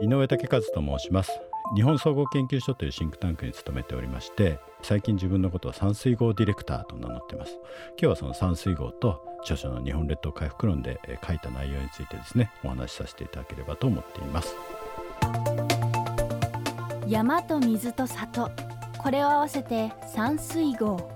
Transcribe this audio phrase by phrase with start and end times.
[0.00, 1.40] 井上武和と申します。
[1.74, 7.58] 日本総合研究所というシンクタンクに勤めておりまして最近自分のことを山水号ディレクターと名乗ってます。
[7.90, 14.56] 今日はその山水号と著書の日本列島回復論で書いた内容についてですねお話しさせていただければと思っています。
[17.06, 18.50] 山と水と里。
[18.98, 21.10] これを合わせて山水号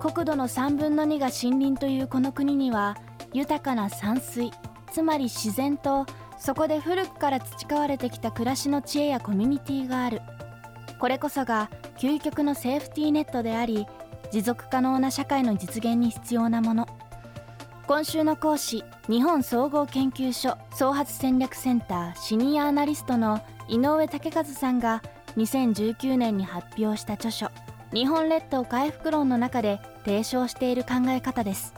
[0.00, 2.96] 国土の3分の2が森林というこの国には
[3.32, 4.50] 豊かな山水
[4.90, 6.06] つまり自然と
[6.38, 10.22] そこで古くから培われてきた暮らしの知恵やコミュニティがある。
[10.98, 13.86] これこそが究極のセーフティーネットであり
[14.32, 16.88] 持続可能な社会の実現に必要なもの。
[17.86, 25.02] 今週の講師日本総合研究所創発戦略センターシニアアナリストの井上武和さんが
[25.38, 27.50] 2019年に発表した著書
[27.94, 31.74] 「日本列島回復論」の中で提唱している考え方です。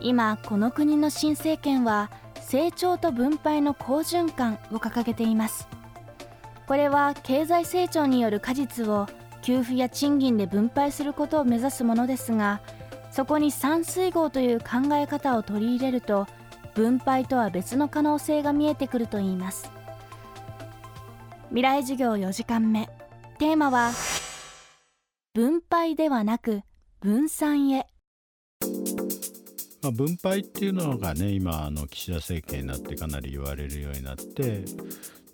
[0.00, 2.10] 今この国の新政権は
[2.50, 5.68] 成長と分配の好循環を掲げています。
[6.66, 9.06] これは経済成長による果実を
[9.40, 12.60] 給付や賃金で分配することを目指すものですが
[13.12, 16.26] そこに山水号という考え方を取り入れると
[16.74, 19.70] 分配とは別の可能性が見えてくるといいます。
[21.50, 22.88] 未来授業4時間目。
[23.38, 23.92] テーマは
[25.34, 26.62] 分配ではなく
[27.00, 27.86] 分散へ。
[29.82, 34.64] まあ、分配っていうのがね今あの岸田政権になってかなり言われるようになって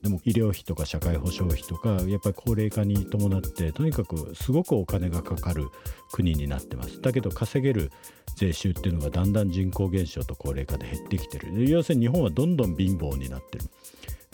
[0.02, 5.68] でも医療費とか社会保障費とかやっぱり高齢化に伴ってとにかくすごくお金がかかる
[6.12, 7.00] 国になってます。
[7.00, 7.90] だけど稼げる
[8.36, 11.68] 税収っていうのがだんだん人口減少と高齢化で減ってきてる。
[11.68, 13.64] 要するに日本はどんどん貧乏になってる。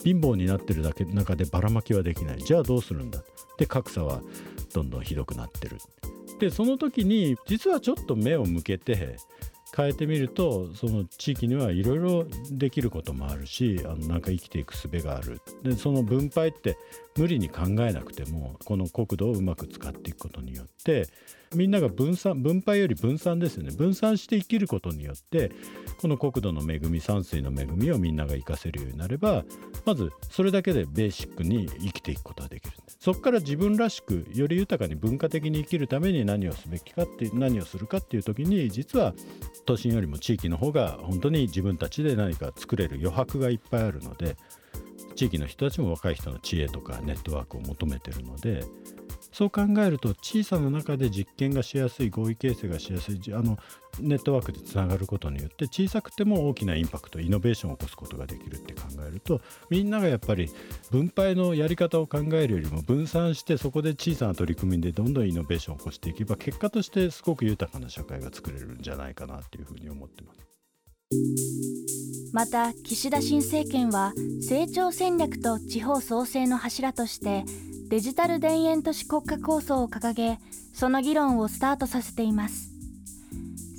[0.04, 2.38] 貧乏になってるだけ中でばらまきはできない。
[2.42, 3.22] じゃあどうするんだ？
[3.56, 4.20] で格差は
[4.74, 5.78] どんどんひどくなってる。
[6.40, 9.16] でその時に実はちょっと目を向けて
[9.74, 15.40] 変えてみるとその地域にはいろいろできることもあるしあのなんか生きていく術がある。
[15.62, 16.76] でその分配って
[17.16, 21.08] 無理に考えなくてもこの国土をうまく使っていくことによって
[21.54, 23.70] みんなが分散分配より分散ですよね。
[23.70, 25.52] 分散して生きることによって
[26.00, 29.44] この国土の恵み山水の恵みをみんなが活かせるようになれば
[29.84, 39.14] まずそれだけでベーシックに生きていくことができるそこから自分らしくより豊かに文化的に生きるために何をすべきかって何をするかっていう時に実は
[39.64, 44.36] 都心よりも地域の方が本当に自分たちで何か作れる余白がいっぱいあるので
[45.14, 48.64] 地域の人たちも若い人の知恵とかネットワークを求めてるので
[49.32, 53.58] そう考えると小さな中で実験がしやすい合意形成がしやすいあの
[54.00, 59.40] ネットワークでつながることによって小さくても大きなインパクトイノベーションを起こすことができるって考えると
[59.70, 60.50] みんながやっぱり
[60.90, 70.40] 分配のやり方を考えるよりも分散してそこで小さな取り組みでどんどんイノベーションを起こしていけば結果としてすごく豊かな社会が作れるんじゃないかなっていうふうに思ってます。
[72.32, 77.44] また岸田新政権は成長戦略と地方創生の柱として
[77.92, 80.38] デジタル田園都市国家構想を掲げ
[80.72, 82.70] その議論をスタートさせています。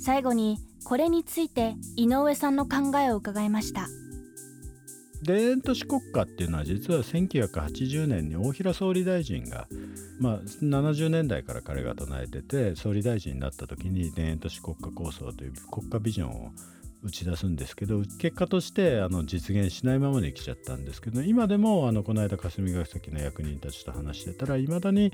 [0.00, 3.88] 最後にこれについて井上さんの考えを伺いました。
[5.26, 9.66] 田園都市国家っていうのは実は1980年に大平総理大臣が、
[10.20, 16.52] まあ、70年代から彼が唱えてて総理大臣になった時に田園都市国家構想という国家ビジョンを
[17.04, 25.12] 打ち出すんですけど結果としてあの実現しないままで来ちゃったんですけど今でもあのこの間霞ヶ関の役人たちと話してたらいまだに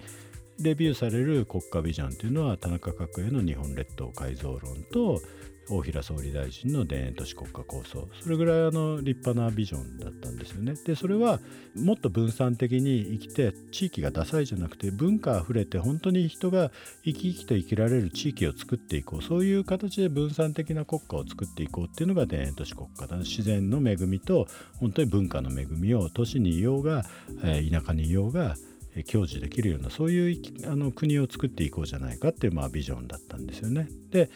[0.61, 5.21] レビューされる国家ビジョンというのは田中角栄の日本列島改造論と
[5.69, 8.09] 大平総理大臣の田園都市国家構想。
[8.23, 10.75] それぐらいあの立派なビジョンだったんですよね。
[10.85, 11.41] でそれは
[11.77, 16.71] もっと分散的に生きて地域がダサいじゃなくて文化あふれて本当に人が
[17.05, 19.23] 生き生きと生きられる地域を作っていこう。
[19.23, 24.49] そういう形で分散的な国家を作っていこうっていうのが田園都市国家だ自然の恵みと
[24.79, 27.05] 本当に文化の恵みを都市にいようが、
[27.45, 28.57] え田舎にいようが
[29.07, 33.89] 享受できるようなそういうあの国を作っていこうじゃないかっていうまあビジョンだったんですよね。
[34.11, 34.31] で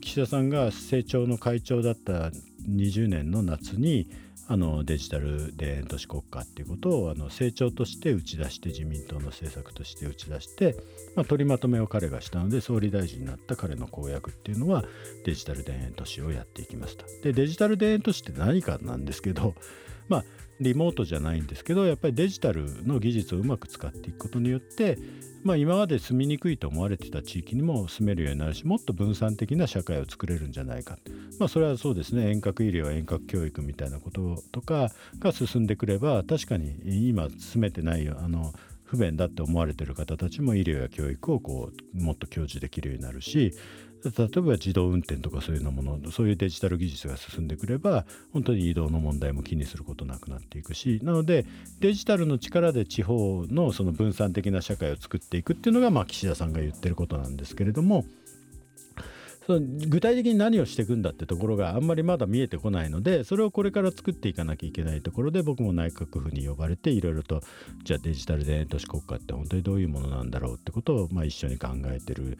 [0.00, 2.30] 岸田さんが成長の会長だった
[2.68, 4.08] 20年の夏に
[4.46, 10.76] あのデジタル田園都市国家っていうことをあの成長として打ち出して自民党の政策として打ち出して、
[11.16, 14.84] まあ、取りまとめを彼がしたので総理大臣になった彼の公約っていうのは
[15.24, 17.06] デジタル田園都市をやっていきました。
[17.22, 19.54] でデジタル田園都市って何かなんですけど
[20.08, 20.24] まあ
[20.60, 24.98] リモートじゃないんですけどやっぱりデジタルの技術をうまく使っていくことによって
[25.44, 30.98] まあ、今まで住みにくいと思われてた地域にも住めるようになるしもっと分散的な社会を作れるんじゃないか、
[31.38, 32.30] まあ、それはそうですね。
[32.30, 38.54] 遠隔医療遠隔教育みたいなこととかが進んでくれば確かに今住めてないあの
[38.84, 43.52] 不便だって思われてる方たちも医療や教育をこうもっと享受できるようになるし
[44.04, 51.46] 例えば自動運転とかそういうのものそういうデジタル技術が進んでくれば本当に移動の問題も気にすることなくなっていくしなので
[51.80, 58.04] デジタルの力で地方のその分散的な社会を作っていくっていうのがまあ岸田さんが言ってることなんですけれども。
[59.46, 67.40] その具体的に何をしていくんだってところがあんまりまだ見えてこないのでそれをこれから作っていかなきゃいけないところで僕も内閣府に呼ばれていろいろと
[67.84, 72.38] じゃあデジタル田園都市国家って本当にどういうものなんだろうってことをまあ一緒に考えてる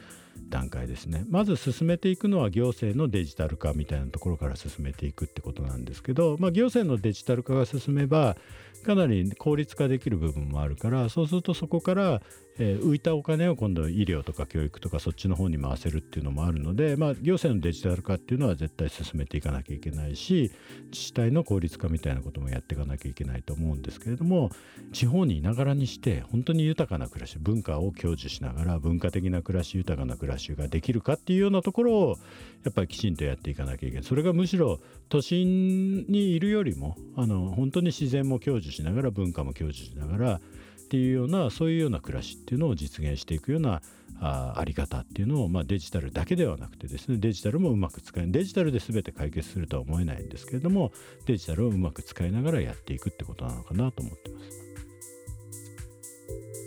[0.48, 1.24] 段階ですね。
[1.28, 8.36] まず進めていくのは行政のデジタル化みたいなところから進めていくってことなんですけど、まあ、行政のデジタル化が進めば
[8.84, 12.22] かなり効率化できる部分もあるからそうするとそこから
[12.56, 20.52] えー、浮いたお金を今度医療とか教育とかそっちの方に回せるっていうのもあるので、まあ、行政のデジタル化っていうのは絶対進めていかなきゃいけないし
[20.92, 24.50] 自治体の効率化みたいなこともやっていかなきゃいけないと思うんですけれども
[24.92, 32.16] 地方にいながらにして本当に豊かな暮らし文化を享受しながら文化的な暮らし豊かな暮らしができるかっていうようなところを
[32.64, 34.04] やっぱりきちんとやっていかなきゃいけない。
[34.04, 40.40] それがむしろ都心にいるよりもあの本当に自然も享受しながら文化も享受しながらっ
[40.88, 43.80] ていうようなそういうような暮らしっていうのを実現していくような
[44.20, 50.92] ああり方っていうのを、まあ、デジタルだけではなくてですねデジタルもうまく使えデジタルで全て解決するとは思えないんですけれども
[51.26, 54.64] デジタルをうまく使いながらやっていくってことなのかなと思ってます。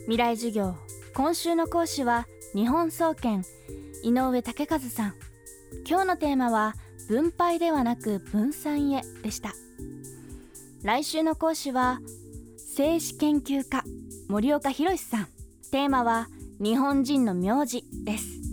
[0.04, 0.76] 未来授業。
[1.14, 3.44] 今週の講師は日本総研
[4.04, 5.14] 井上武和さん。
[5.88, 6.76] 今日のテーマは
[7.08, 9.54] 分配ではなく分散へでした。
[10.84, 12.00] 来週の講師は
[12.56, 13.84] 政史研究家
[14.30, 15.28] 森岡博さん。
[15.72, 16.28] テーマは
[16.60, 18.47] 日本人の名字です。